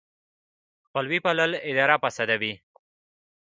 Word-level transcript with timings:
خپلوي 0.87 1.19
پالل 1.25 1.51
اداره 1.69 1.95
فاسدوي. 2.03 2.53